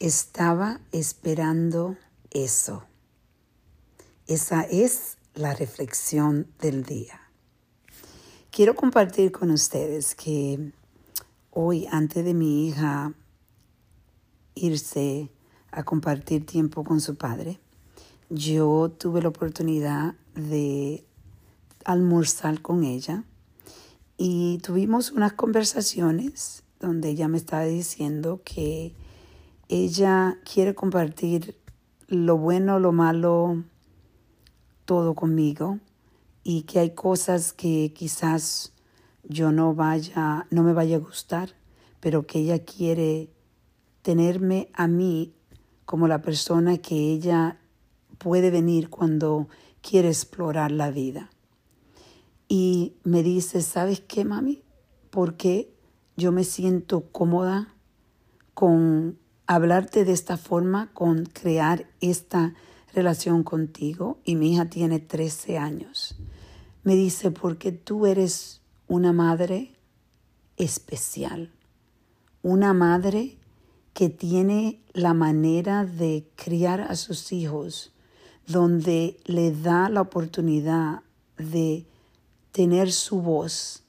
[0.00, 1.96] Estaba esperando
[2.30, 2.84] eso.
[4.28, 7.20] Esa es la reflexión del día.
[8.52, 10.72] Quiero compartir con ustedes que
[11.50, 13.12] hoy, antes de mi hija
[14.54, 15.32] irse
[15.72, 17.58] a compartir tiempo con su padre,
[18.30, 21.04] yo tuve la oportunidad de
[21.84, 23.24] almorzar con ella
[24.16, 28.94] y tuvimos unas conversaciones donde ella me estaba diciendo que
[29.68, 31.58] ella quiere compartir
[32.06, 33.64] lo bueno, lo malo,
[34.84, 35.78] todo conmigo
[36.42, 38.72] y que hay cosas que quizás
[39.24, 41.50] yo no vaya, no me vaya a gustar,
[42.00, 43.28] pero que ella quiere
[44.00, 45.34] tenerme a mí
[45.84, 47.58] como la persona que ella
[48.16, 49.48] puede venir cuando
[49.82, 51.28] quiere explorar la vida.
[52.48, 54.62] Y me dice, ¿sabes qué, mami?
[55.10, 55.70] Porque
[56.16, 57.74] yo me siento cómoda
[58.54, 62.54] con hablarte de esta forma, con crear esta
[62.94, 64.18] relación contigo.
[64.24, 66.16] Y mi hija tiene 13 años.
[66.84, 69.72] Me dice, porque tú eres una madre
[70.56, 71.50] especial,
[72.42, 73.38] una madre
[73.94, 77.92] que tiene la manera de criar a sus hijos,
[78.46, 81.02] donde le da la oportunidad
[81.36, 81.86] de
[82.52, 83.82] tener su voz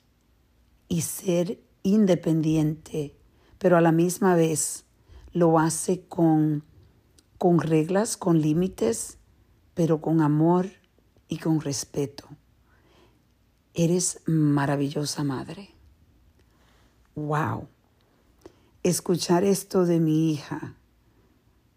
[0.87, 3.15] y ser independiente,
[3.57, 4.85] pero a la misma vez
[5.31, 6.63] lo hace con,
[7.37, 9.17] con reglas, con límites,
[9.73, 10.67] pero con amor
[11.27, 12.27] y con respeto.
[13.73, 15.69] Eres maravillosa madre.
[17.15, 17.67] Wow
[18.83, 20.75] escuchar esto de mi hija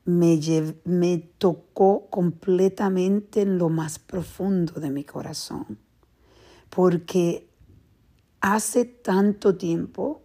[0.05, 0.41] me,
[0.85, 5.79] me tocó completamente en lo más profundo de mi corazón,
[6.71, 7.49] porque
[8.41, 10.23] hace tanto tiempo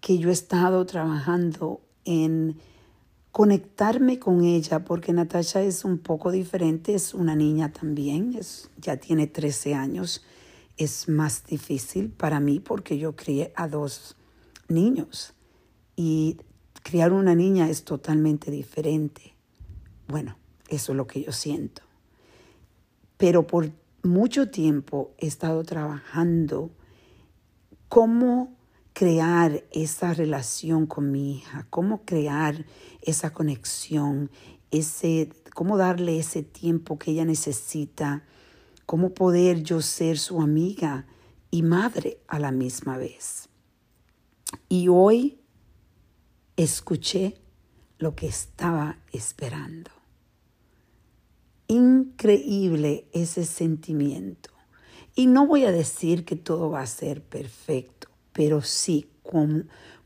[0.00, 2.56] que yo he estado trabajando en
[3.32, 8.96] conectarme con ella, porque Natasha es un poco diferente, es una niña también, es, ya
[8.96, 10.24] tiene 13 años,
[10.76, 14.16] es más difícil para mí porque yo crié a dos
[14.68, 15.34] niños.
[15.94, 16.38] Y
[16.82, 19.34] criar una niña es totalmente diferente.
[20.08, 20.36] Bueno,
[20.68, 21.82] eso es lo que yo siento.
[23.16, 23.70] Pero por
[24.02, 26.70] mucho tiempo he estado trabajando
[27.88, 28.56] cómo
[29.00, 32.66] crear esa relación con mi hija, cómo crear
[33.00, 34.30] esa conexión,
[34.70, 38.26] ese, cómo darle ese tiempo que ella necesita,
[38.84, 41.06] cómo poder yo ser su amiga
[41.50, 43.48] y madre a la misma vez.
[44.68, 45.40] Y hoy
[46.56, 47.40] escuché
[47.96, 49.92] lo que estaba esperando.
[51.68, 54.50] Increíble ese sentimiento.
[55.14, 58.09] Y no voy a decir que todo va a ser perfecto,
[58.40, 59.10] pero sí,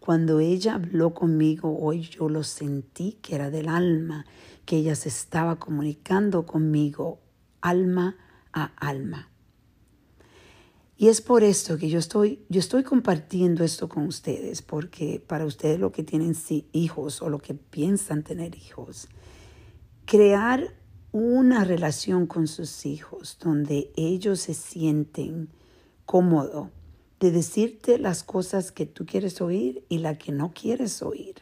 [0.01, 4.27] cuando ella habló conmigo hoy, yo lo sentí que era del alma,
[4.65, 7.21] que ella se estaba comunicando conmigo
[7.61, 8.17] alma
[8.53, 9.31] a alma.
[10.97, 15.47] Y es por esto que yo estoy, yo estoy compartiendo esto con ustedes, porque para
[15.47, 16.35] ustedes lo que tienen
[16.73, 19.07] hijos o lo que piensan tener hijos,
[20.07, 20.75] crear
[21.13, 25.51] una relación con sus hijos donde ellos se sienten
[26.05, 26.71] cómodos
[27.21, 31.35] de decirte las cosas que tú quieres oír y la que no quieres oír,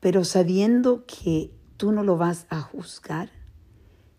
[0.00, 3.30] pero sabiendo que tú no lo vas a juzgar,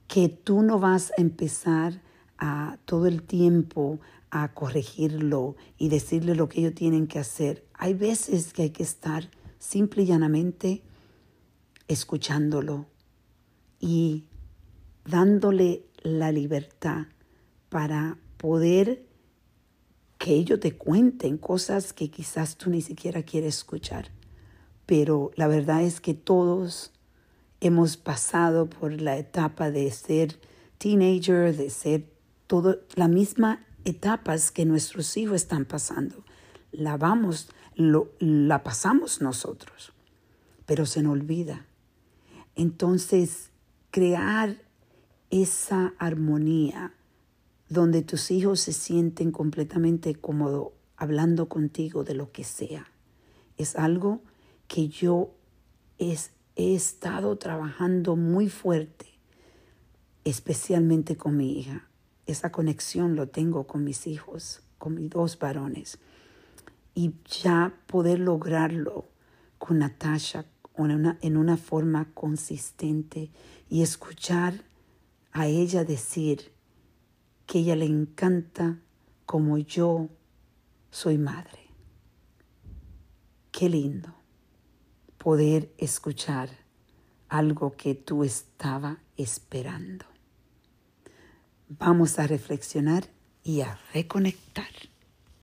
[0.08, 2.02] que tú no vas a empezar
[2.38, 4.00] a todo el tiempo
[4.30, 7.66] a corregirlo y decirle lo que ellos tienen que hacer.
[7.74, 9.30] Hay veces que hay que estar
[9.60, 10.82] simple y llanamente
[11.88, 12.88] escuchándolo
[13.80, 14.26] y
[15.06, 17.08] dándole la libertad
[17.70, 19.06] para poder
[20.22, 24.12] que ellos te cuenten cosas que quizás tú ni siquiera quieres escuchar.
[24.86, 26.92] Pero la verdad es que todos
[27.60, 30.40] hemos pasado por la etapa de ser
[30.78, 32.06] teenager, de ser
[32.46, 36.24] todo, la misma etapas que nuestros hijos están pasando.
[36.72, 39.92] La vamos, lo, la pasamos nosotros,
[40.68, 41.66] pero se nos olvida.
[42.56, 43.50] Entonces,
[43.90, 44.56] crear
[45.32, 46.94] esa armonía
[47.72, 52.92] donde tus hijos se sienten completamente cómodos hablando contigo de lo que sea,
[53.58, 54.22] es algo
[54.68, 55.32] que yo
[55.98, 56.16] he
[56.56, 59.08] estado trabajando muy fuerte,
[60.24, 61.88] especialmente con mi hija
[62.32, 66.00] esa conexión lo tengo con mis hijos, con mis dos varones.
[66.94, 67.14] Y
[67.44, 69.06] ya poder lograrlo
[69.58, 70.46] con Natasha
[70.78, 73.30] en una, en una forma consistente
[73.70, 74.64] y escuchar
[75.32, 76.52] a ella decir
[77.46, 78.80] que ella le encanta
[79.26, 80.10] como yo
[80.90, 81.70] soy madre.
[83.52, 84.16] Qué lindo.
[85.18, 86.50] poder escuchar
[87.30, 90.06] algo que tú estaba esperando.
[91.70, 93.08] Vamos a reflexionar
[93.44, 94.91] y a reconectar.